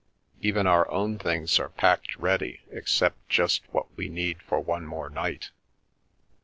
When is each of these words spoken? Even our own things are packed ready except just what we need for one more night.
Even 0.41 0.65
our 0.65 0.89
own 0.89 1.19
things 1.19 1.59
are 1.59 1.69
packed 1.69 2.15
ready 2.15 2.61
except 2.71 3.29
just 3.29 3.71
what 3.71 3.85
we 3.95 4.09
need 4.09 4.41
for 4.41 4.59
one 4.59 4.83
more 4.87 5.11
night. 5.11 5.51